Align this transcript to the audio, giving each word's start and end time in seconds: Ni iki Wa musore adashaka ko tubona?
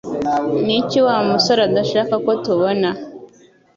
Ni 0.65 0.73
iki 0.81 0.99
Wa 1.05 1.15
musore 1.29 1.61
adashaka 1.69 2.13
ko 2.25 2.31
tubona? 2.43 2.89